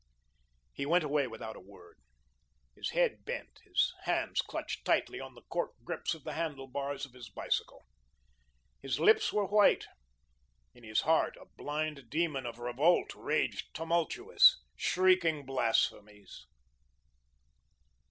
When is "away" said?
1.03-1.27